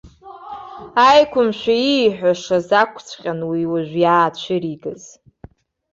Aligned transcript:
Аиқәымшәа 1.09 1.75
ииҳәашаз 1.95 2.69
акәҵәҟьан 2.81 3.39
уи 3.49 3.61
уажә 3.71 3.95
иаацәыригаз. 4.03 5.03